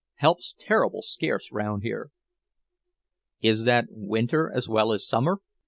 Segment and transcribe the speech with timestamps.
[0.15, 2.09] Help's terrible scarce round here."
[3.39, 5.41] "Is that winter as well as summer?"